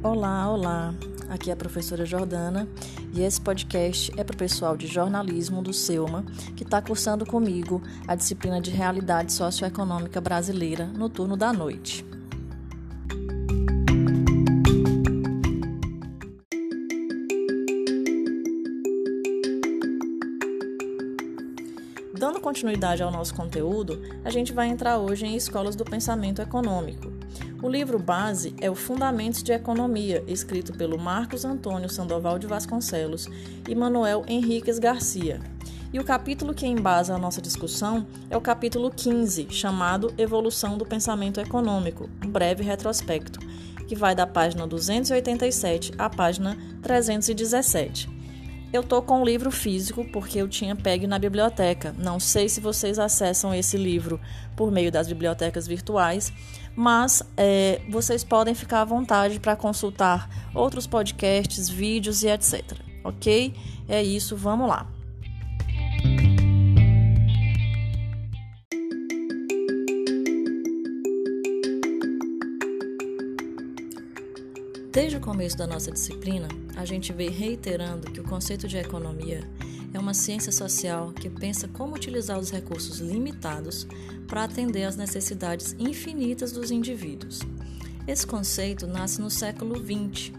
[0.00, 0.94] Olá, olá.
[1.28, 2.68] Aqui é a professora Jordana
[3.12, 6.24] e esse podcast é para o pessoal de jornalismo do SEUMA
[6.56, 12.07] que está cursando comigo a disciplina de Realidade Socioeconômica Brasileira no turno da noite.
[22.48, 27.12] Continuidade ao nosso conteúdo, a gente vai entrar hoje em escolas do pensamento econômico.
[27.62, 33.28] O livro base é o Fundamentos de Economia, escrito pelo Marcos Antônio Sandoval de Vasconcelos
[33.68, 35.40] e Manuel Henriques Garcia.
[35.92, 40.86] E o capítulo que embasa a nossa discussão é o capítulo 15, chamado Evolução do
[40.86, 43.40] Pensamento Econômico, um breve retrospecto,
[43.86, 48.17] que vai da página 287 à página 317.
[48.70, 51.94] Eu tô com o livro físico porque eu tinha pego na biblioteca.
[51.96, 54.20] Não sei se vocês acessam esse livro
[54.54, 56.30] por meio das bibliotecas virtuais,
[56.76, 62.78] mas é, vocês podem ficar à vontade para consultar outros podcasts, vídeos e etc.
[63.02, 63.54] Ok?
[63.88, 64.97] É isso, vamos lá.
[74.90, 79.46] Desde o começo da nossa disciplina, a gente vem reiterando que o conceito de economia
[79.92, 83.86] é uma ciência social que pensa como utilizar os recursos limitados
[84.26, 87.40] para atender às necessidades infinitas dos indivíduos.
[88.06, 90.32] Esse conceito nasce no século XX,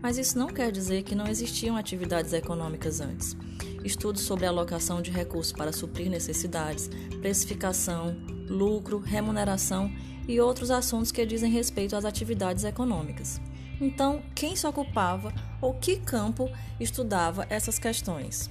[0.00, 3.36] mas isso não quer dizer que não existiam atividades econômicas antes.
[3.84, 6.88] Estudos sobre alocação de recursos para suprir necessidades,
[7.20, 8.16] precificação,
[8.48, 9.90] lucro, remuneração
[10.28, 13.40] e outros assuntos que dizem respeito às atividades econômicas.
[13.80, 18.50] Então, quem se ocupava ou que campo estudava essas questões?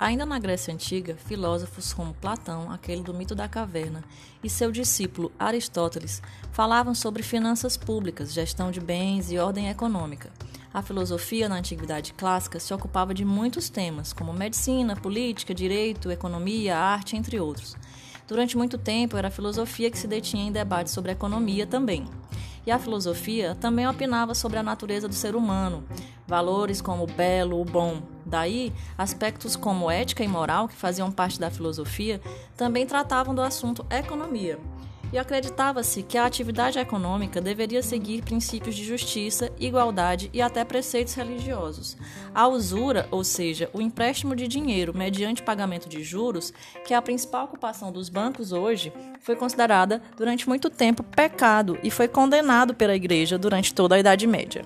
[0.00, 4.04] Ainda na Grécia Antiga, filósofos como Platão, aquele do mito da caverna,
[4.44, 10.30] e seu discípulo Aristóteles falavam sobre finanças públicas, gestão de bens e ordem econômica.
[10.72, 16.76] A filosofia na Antiguidade Clássica se ocupava de muitos temas, como medicina, política, direito, economia,
[16.76, 17.74] arte, entre outros.
[18.26, 22.04] Durante muito tempo, era a filosofia que se detinha em debates sobre economia também.
[22.66, 25.84] E a filosofia também opinava sobre a natureza do ser humano,
[26.26, 28.02] valores como o belo, o bom.
[28.26, 32.20] Daí, aspectos como ética e moral, que faziam parte da filosofia,
[32.54, 34.58] também tratavam do assunto economia.
[35.10, 41.14] E acreditava-se que a atividade econômica deveria seguir princípios de justiça, igualdade e até preceitos
[41.14, 41.96] religiosos.
[42.34, 46.52] A usura, ou seja, o empréstimo de dinheiro mediante pagamento de juros,
[46.86, 51.90] que é a principal ocupação dos bancos hoje, foi considerada durante muito tempo pecado e
[51.90, 54.62] foi condenado pela Igreja durante toda a Idade Média.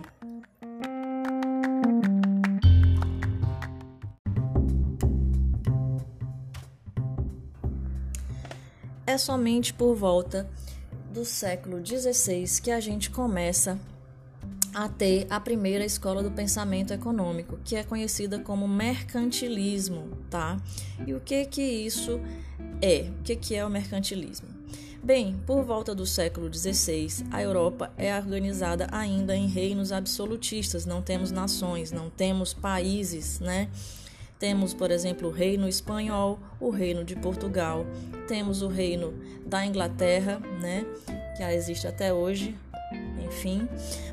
[9.12, 10.48] É somente por volta
[11.12, 13.78] do século XVI que a gente começa
[14.74, 20.58] a ter a primeira escola do pensamento econômico, que é conhecida como mercantilismo, tá?
[21.06, 22.18] E o que que isso
[22.80, 23.10] é?
[23.20, 24.48] O que que é o mercantilismo?
[25.02, 31.02] Bem, por volta do século XVI, a Europa é organizada ainda em reinos absolutistas, não
[31.02, 33.68] temos nações, não temos países, né?
[34.42, 37.86] Temos, por exemplo, o Reino Espanhol, o Reino de Portugal,
[38.26, 39.14] temos o Reino
[39.46, 40.84] da Inglaterra, né,
[41.36, 42.58] que existe até hoje,
[43.24, 43.68] enfim.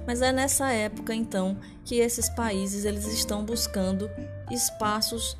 [0.05, 4.07] Mas é nessa época então que esses países eles estão buscando
[4.51, 5.35] espaços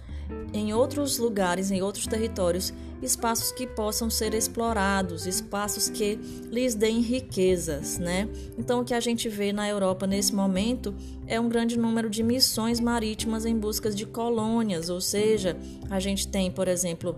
[0.53, 6.15] em outros lugares, em outros territórios, espaços que possam ser explorados, espaços que
[6.51, 8.27] lhes deem riquezas, né?
[8.57, 10.93] Então o que a gente vê na Europa nesse momento
[11.27, 15.55] é um grande número de missões marítimas em busca de colônias, ou seja,
[15.89, 17.15] a gente tem, por exemplo,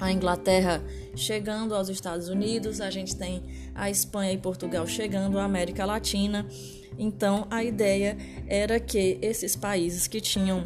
[0.00, 0.82] a Inglaterra
[1.14, 3.42] chegando aos Estados Unidos, a gente tem
[3.74, 6.46] a Espanha e Portugal chegando à América Latina.
[6.98, 8.16] Então, a ideia
[8.46, 10.64] era que esses países que tinham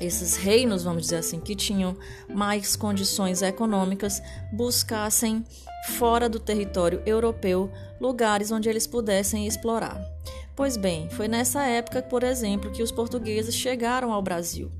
[0.00, 1.96] esses reinos, vamos dizer assim, que tinham
[2.28, 4.22] mais condições econômicas,
[4.52, 5.44] buscassem
[5.98, 7.70] fora do território europeu
[8.00, 10.00] lugares onde eles pudessem explorar.
[10.54, 14.70] Pois bem, foi nessa época, por exemplo, que os portugueses chegaram ao Brasil.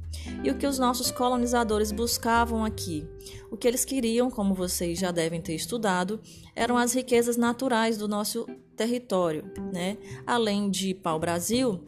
[0.44, 3.06] E o que os nossos colonizadores buscavam aqui?
[3.50, 6.20] O que eles queriam, como vocês já devem ter estudado,
[6.54, 8.46] eram as riquezas naturais do nosso
[8.76, 9.96] território, né?
[10.26, 11.80] Além de pau-brasil,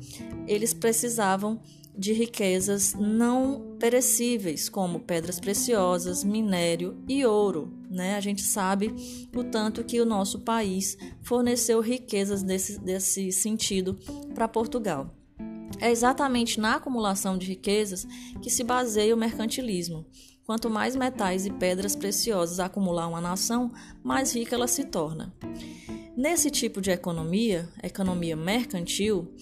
[0.47, 1.61] eles precisavam
[1.97, 7.73] de riquezas não perecíveis, como pedras preciosas, minério e ouro.
[7.91, 8.17] Né?
[8.17, 8.95] A gente sabe
[9.35, 13.99] o tanto que o nosso país forneceu riquezas desse, desse sentido
[14.35, 15.15] para Portugal.
[15.81, 18.07] É exatamente na acumulação de riquezas
[18.41, 20.07] que se baseia o mercantilismo.
[20.45, 23.71] Quanto mais metais e pedras preciosas acumular uma nação,
[24.03, 25.33] mais rica ela se torna.
[26.17, 29.33] Nesse tipo de economia, economia mercantil,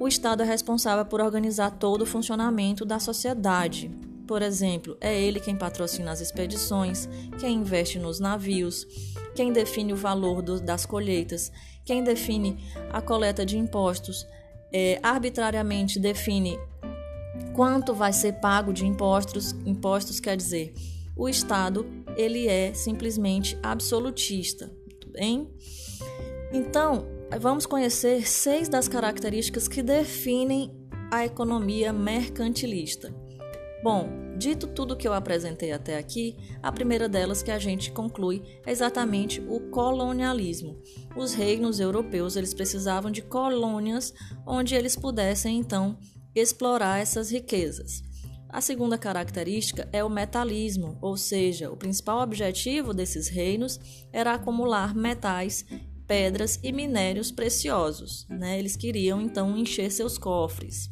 [0.00, 3.90] o Estado é responsável por organizar todo o funcionamento da sociedade.
[4.26, 7.08] Por exemplo, é ele quem patrocina as expedições,
[7.40, 8.86] quem investe nos navios,
[9.34, 11.50] quem define o valor do, das colheitas,
[11.84, 12.58] quem define
[12.90, 14.26] a coleta de impostos,
[14.72, 16.58] é, arbitrariamente define
[17.54, 19.52] quanto vai ser pago de impostos.
[19.64, 20.74] Impostos quer dizer,
[21.16, 21.86] o Estado
[22.16, 24.70] ele é simplesmente absolutista,
[25.12, 25.48] bem?
[26.52, 30.72] Então, vamos conhecer seis das características que definem
[31.12, 33.14] a economia mercantilista.
[33.82, 38.42] Bom, dito tudo que eu apresentei até aqui, a primeira delas que a gente conclui
[38.66, 40.80] é exatamente o colonialismo.
[41.16, 44.12] Os reinos europeus eles precisavam de colônias
[44.46, 45.98] onde eles pudessem então
[46.34, 48.02] explorar essas riquezas.
[48.48, 53.78] A segunda característica é o metalismo, ou seja, o principal objetivo desses reinos
[54.10, 55.66] era acumular metais,
[56.08, 58.26] pedras e minérios preciosos.
[58.28, 58.58] Né?
[58.58, 60.90] Eles queriam então encher seus cofres.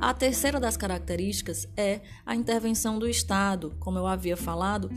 [0.00, 4.90] A terceira das características é a intervenção do Estado, como eu havia falado,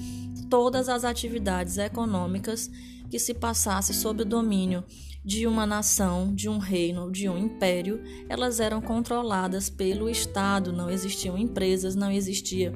[0.49, 2.69] todas as atividades econômicas
[3.09, 4.83] que se passasse sob o domínio
[5.25, 10.89] de uma nação, de um reino, de um império, elas eram controladas pelo Estado, não
[10.89, 12.71] existiam empresas, não existia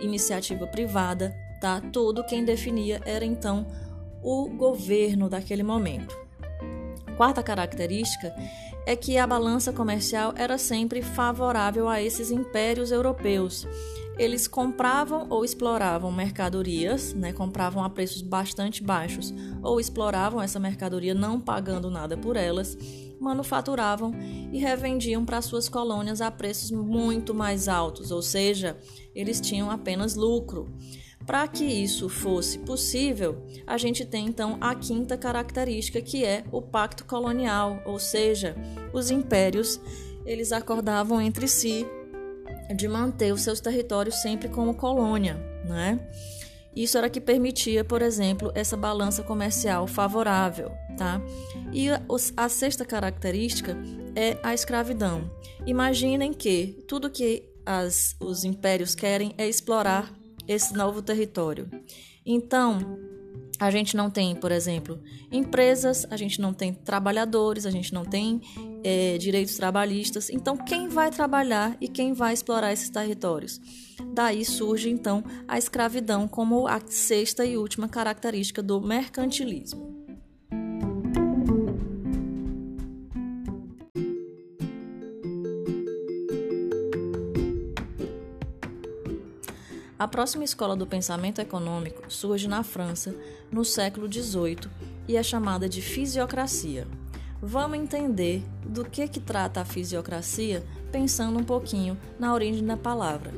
[0.00, 1.80] iniciativa privada, tá?
[1.80, 3.66] Tudo quem definia era então
[4.26, 6.18] o governo daquele momento.
[7.16, 8.34] Quarta característica
[8.84, 13.68] é que a balança comercial era sempre favorável a esses impérios europeus.
[14.18, 19.32] Eles compravam ou exploravam mercadorias, né, compravam a preços bastante baixos,
[19.62, 22.76] ou exploravam essa mercadoria não pagando nada por elas,
[23.20, 24.12] manufaturavam
[24.52, 28.76] e revendiam para suas colônias a preços muito mais altos, ou seja,
[29.14, 30.68] eles tinham apenas lucro.
[31.26, 36.62] Para que isso fosse possível, a gente tem então a quinta característica que é o
[36.62, 38.54] pacto colonial, ou seja,
[38.92, 39.80] os impérios
[40.24, 41.84] eles acordavam entre si
[42.74, 45.34] de manter os seus territórios sempre como colônia,
[45.64, 45.98] né?
[46.74, 51.22] Isso era que permitia, por exemplo, essa balança comercial favorável, tá?
[51.72, 51.88] E
[52.36, 53.76] a, sexta característica
[54.14, 55.30] é a escravidão.
[55.64, 60.12] Imaginem que tudo que as, os impérios querem é explorar
[60.46, 61.68] esse novo território.
[62.24, 62.98] Então,
[63.58, 65.00] a gente não tem, por exemplo,
[65.32, 68.40] empresas, a gente não tem trabalhadores, a gente não tem
[68.84, 70.28] é, direitos trabalhistas.
[70.30, 73.60] Então, quem vai trabalhar e quem vai explorar esses territórios?
[74.12, 79.95] Daí surge, então, a escravidão como a sexta e última característica do mercantilismo.
[90.06, 93.12] A próxima escola do pensamento econômico surge na França
[93.50, 94.70] no século XVIII
[95.08, 96.86] e é chamada de fisiocracia.
[97.42, 103.34] Vamos entender do que, que trata a fisiocracia pensando um pouquinho na origem da palavra.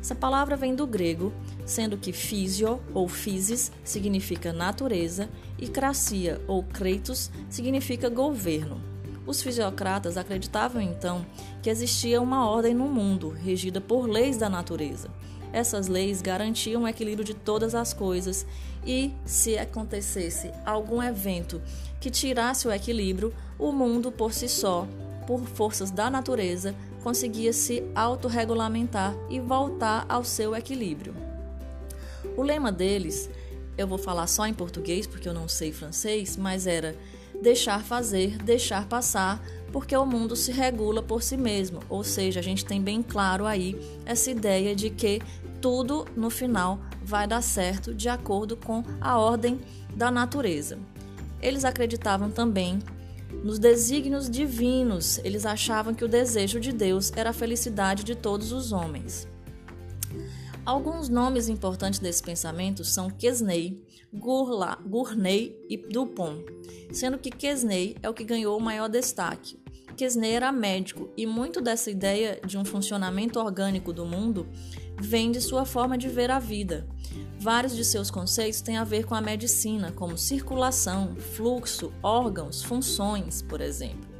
[0.00, 1.32] Essa palavra vem do grego,
[1.66, 5.28] sendo que físio ou physis significa natureza
[5.58, 8.80] e cracia ou kreitos significa governo.
[9.26, 11.26] Os fisiocratas acreditavam então
[11.60, 15.10] que existia uma ordem no mundo regida por leis da natureza
[15.52, 18.46] essas leis garantiam o equilíbrio de todas as coisas
[18.86, 21.60] e, se acontecesse algum evento
[22.00, 24.88] que tirasse o equilíbrio, o mundo por si só,
[25.26, 31.14] por forças da natureza, conseguia se autorregulamentar e voltar ao seu equilíbrio.
[32.36, 33.28] O lema deles,
[33.76, 36.96] eu vou falar só em português porque eu não sei francês, mas era
[37.40, 39.42] deixar fazer, deixar passar,
[39.72, 41.80] porque o mundo se regula por si mesmo.
[41.88, 45.20] Ou seja, a gente tem bem claro aí essa ideia de que
[45.62, 49.60] tudo no final vai dar certo de acordo com a ordem
[49.94, 50.78] da natureza.
[51.40, 52.80] Eles acreditavam também
[53.42, 58.52] nos desígnios divinos, eles achavam que o desejo de Deus era a felicidade de todos
[58.52, 59.26] os homens.
[60.66, 66.44] Alguns nomes importantes desse pensamento são Quesney, Gournay e Dupont,
[66.92, 69.58] sendo que Quesney é o que ganhou o maior destaque.
[69.96, 74.46] Quesney era médico e muito dessa ideia de um funcionamento orgânico do mundo
[75.02, 76.86] vem de sua forma de ver a vida.
[77.38, 83.42] Vários de seus conceitos têm a ver com a medicina, como circulação, fluxo, órgãos, funções,
[83.42, 84.12] por exemplo.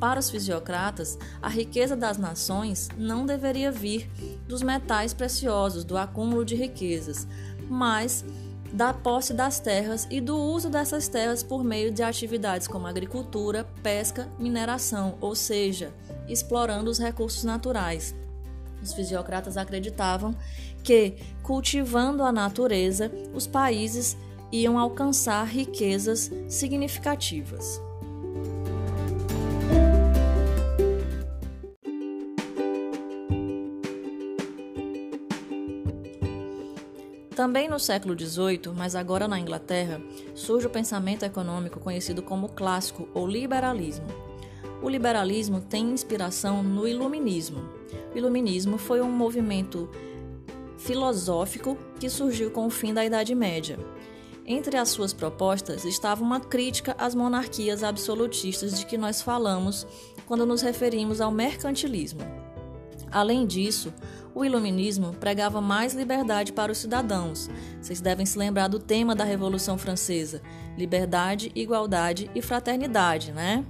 [0.00, 4.10] Para os fisiocratas, a riqueza das nações não deveria vir
[4.46, 7.26] dos metais preciosos, do acúmulo de riquezas,
[7.68, 8.24] mas
[8.72, 13.64] da posse das terras e do uso dessas terras por meio de atividades como agricultura,
[13.82, 15.92] pesca, mineração, ou seja,
[16.28, 18.14] explorando os recursos naturais.
[18.82, 20.34] Os fisiocratas acreditavam
[20.82, 24.16] que, cultivando a natureza, os países
[24.50, 27.80] iam alcançar riquezas significativas.
[37.38, 40.02] Também no século XVIII, mas agora na Inglaterra,
[40.34, 44.08] surge o pensamento econômico conhecido como clássico ou liberalismo.
[44.82, 47.77] O liberalismo tem inspiração no iluminismo.
[48.14, 49.88] O iluminismo foi um movimento
[50.78, 53.78] filosófico que surgiu com o fim da Idade Média.
[54.46, 59.86] Entre as suas propostas estava uma crítica às monarquias absolutistas de que nós falamos
[60.26, 62.20] quando nos referimos ao mercantilismo.
[63.10, 63.92] Além disso,
[64.34, 67.50] o iluminismo pregava mais liberdade para os cidadãos.
[67.80, 70.40] Vocês devem se lembrar do tema da Revolução Francesa:
[70.76, 73.64] liberdade, igualdade e fraternidade, né?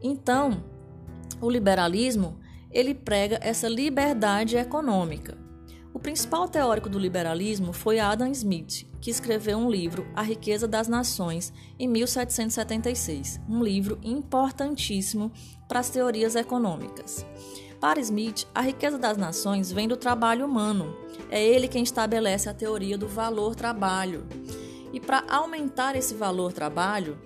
[0.00, 0.62] Então,
[1.40, 2.38] o liberalismo,
[2.72, 5.36] ele prega essa liberdade econômica.
[5.94, 10.88] O principal teórico do liberalismo foi Adam Smith, que escreveu um livro, A Riqueza das
[10.88, 15.30] Nações, em 1776, um livro importantíssimo
[15.68, 17.26] para as teorias econômicas.
[17.82, 20.96] Para Smith, a riqueza das nações vem do trabalho humano.
[21.28, 24.24] É ele quem estabelece a teoria do valor trabalho.
[24.92, 27.18] E para aumentar esse valor trabalho,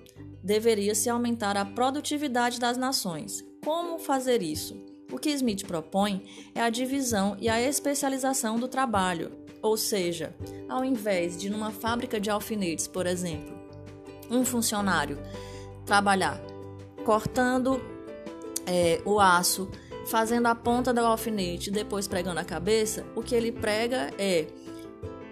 [0.43, 3.45] deveria-se aumentar a produtividade das nações.
[3.63, 4.96] Como fazer isso?
[5.11, 9.31] O que Smith propõe é a divisão e a especialização do trabalho,
[9.63, 10.35] ou seja,
[10.69, 13.55] ao invés de numa fábrica de alfinetes, por exemplo,
[14.31, 15.19] um funcionário
[15.85, 16.41] trabalhar
[17.05, 17.81] cortando
[18.67, 19.71] é, o aço
[20.07, 24.47] fazendo a ponta do alfinete e depois pregando a cabeça, o que ele prega é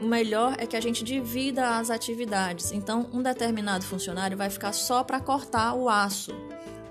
[0.01, 2.73] o melhor é que a gente divida as atividades.
[2.73, 6.35] Então, um determinado funcionário vai ficar só para cortar o aço,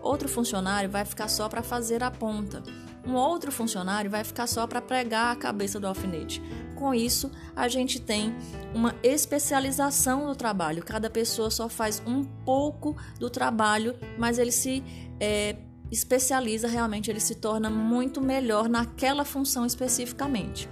[0.04, 2.62] outro funcionário vai ficar só para fazer a ponta,
[3.06, 6.42] um outro funcionário vai ficar só para pregar a cabeça do alfinete.
[6.76, 8.34] Com isso, a gente tem
[8.74, 10.84] uma especialização do trabalho.
[10.84, 14.82] Cada pessoa só faz um pouco do trabalho, mas ele se
[15.20, 15.58] é,
[15.92, 20.70] especializa, realmente ele se torna muito melhor naquela função especificamente.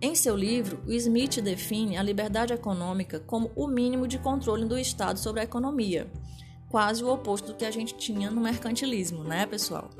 [0.00, 4.78] Em seu livro, o Smith define a liberdade econômica como o mínimo de controle do
[4.78, 6.10] Estado sobre a economia,
[6.70, 9.90] quase o oposto do que a gente tinha no mercantilismo, né, pessoal?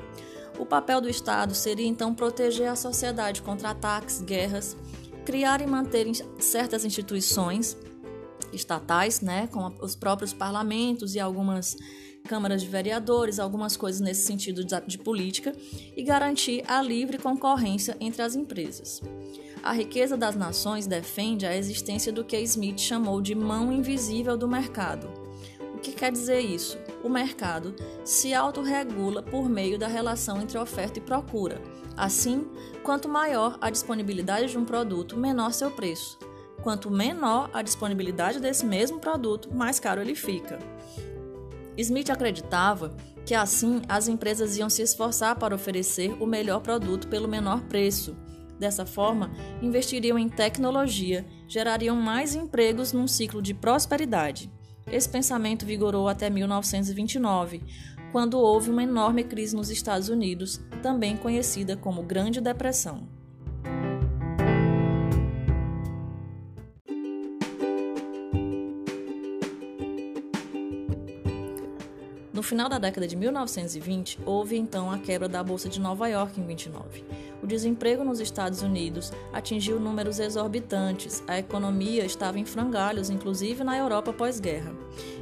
[0.57, 4.77] O papel do Estado seria então proteger a sociedade contra ataques, guerras,
[5.25, 6.07] criar e manter
[6.39, 7.77] certas instituições
[8.53, 11.77] estatais, né, com os próprios parlamentos e algumas
[12.27, 15.53] câmaras de vereadores, algumas coisas nesse sentido de, política,
[15.95, 19.01] e garantir a livre concorrência entre as empresas.
[19.63, 24.47] A riqueza das nações defende a existência do que Smith chamou de mão invisível do
[24.47, 25.20] mercado.
[25.81, 26.77] Que quer dizer isso?
[27.03, 27.73] O mercado
[28.05, 31.59] se autorregula por meio da relação entre oferta e procura.
[31.97, 32.47] Assim,
[32.83, 36.19] quanto maior a disponibilidade de um produto, menor seu preço.
[36.61, 40.59] Quanto menor a disponibilidade desse mesmo produto, mais caro ele fica.
[41.75, 42.95] Smith acreditava
[43.25, 48.15] que assim as empresas iam se esforçar para oferecer o melhor produto pelo menor preço.
[48.59, 54.51] Dessa forma, investiriam em tecnologia, gerariam mais empregos num ciclo de prosperidade.
[54.91, 57.63] Esse pensamento vigorou até 1929,
[58.11, 63.20] quando houve uma enorme crise nos Estados Unidos, também conhecida como Grande Depressão.
[72.33, 76.39] No final da década de 1920, houve então a quebra da Bolsa de Nova York
[76.39, 77.03] em 29.
[77.43, 83.77] O desemprego nos Estados Unidos atingiu números exorbitantes, a economia estava em frangalhos, inclusive na
[83.77, 84.73] Europa pós-guerra.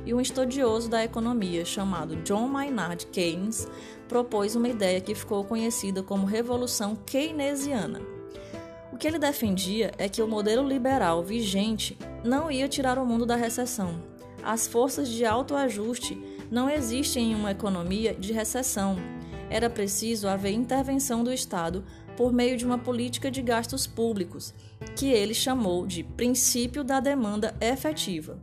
[0.06, 3.68] E um estudioso da economia, chamado John Maynard Keynes,
[4.08, 8.02] propôs uma ideia que ficou conhecida como Revolução Keynesiana.
[8.94, 13.26] O que ele defendia é que o modelo liberal vigente não ia tirar o mundo
[13.26, 14.00] da recessão.
[14.44, 16.18] As forças de autoajuste
[16.50, 18.98] não existe em uma economia de recessão.
[19.50, 21.84] Era preciso haver intervenção do Estado
[22.16, 24.54] por meio de uma política de gastos públicos,
[24.96, 28.38] que ele chamou de princípio da demanda efetiva.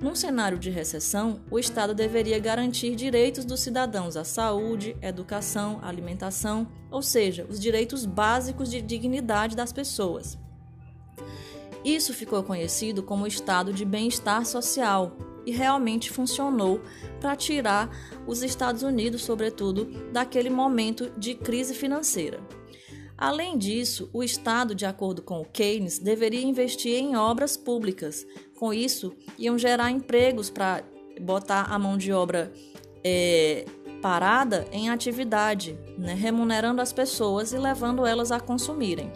[0.00, 6.68] Num cenário de recessão, o Estado deveria garantir direitos dos cidadãos à saúde, educação, alimentação,
[6.88, 10.38] ou seja, os direitos básicos de dignidade das pessoas.
[11.84, 15.16] Isso ficou conhecido como estado de bem-estar social,
[15.48, 16.78] e realmente funcionou
[17.22, 17.90] para tirar
[18.26, 22.38] os Estados Unidos, sobretudo, daquele momento de crise financeira.
[23.16, 28.26] Além disso, o Estado, de acordo com o Keynes, deveria investir em obras públicas.
[28.58, 30.84] Com isso, iam gerar empregos para
[31.18, 32.52] botar a mão de obra
[33.02, 33.64] é,
[34.02, 39.10] parada em atividade, né, remunerando as pessoas e levando elas a consumirem.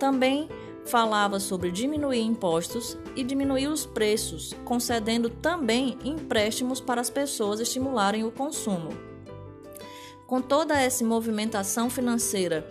[0.00, 0.48] Também
[0.86, 8.24] falava sobre diminuir impostos e diminuir os preços, concedendo também empréstimos para as pessoas estimularem
[8.24, 8.90] o consumo.
[10.26, 12.66] Com toda essa movimentação financeira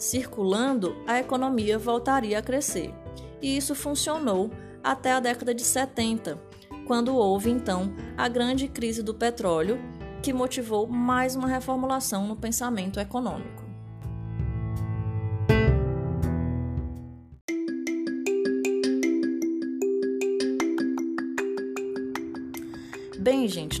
[0.00, 2.92] circulando, a economia voltaria a crescer.
[3.40, 4.50] E isso funcionou
[4.82, 6.42] até a década de 70,
[6.86, 9.78] quando houve então a grande crise do petróleo,
[10.22, 13.59] que motivou mais uma reformulação no pensamento econômico.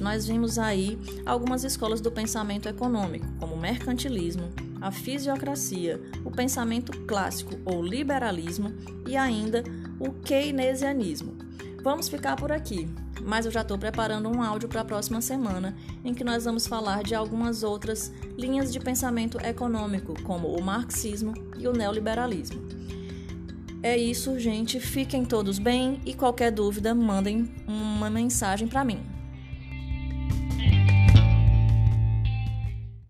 [0.00, 6.30] gente, nós vimos aí algumas escolas do pensamento econômico, como o mercantilismo, a fisiocracia, o
[6.30, 8.72] pensamento clássico ou liberalismo
[9.06, 9.62] e ainda
[9.98, 11.36] o keynesianismo.
[11.82, 12.88] Vamos ficar por aqui,
[13.22, 16.66] mas eu já estou preparando um áudio para a próxima semana em que nós vamos
[16.66, 22.60] falar de algumas outras linhas de pensamento econômico, como o marxismo e o neoliberalismo.
[23.82, 24.78] É isso, gente.
[24.78, 29.19] Fiquem todos bem e qualquer dúvida, mandem uma mensagem para mim.